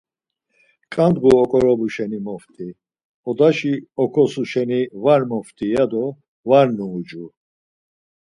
Ǩandğu 0.93 1.31
oǩorobu 1.43 1.87
şeni 1.93 2.19
mopti, 2.25 2.67
odaşi 3.29 3.73
okosu 4.03 4.43
şeni 4.51 4.81
var 5.03 5.21
mopti!' 5.29 5.65
ya 5.75 5.85
do 5.91 6.05
var 6.49 6.67
nuucu. 6.77 7.25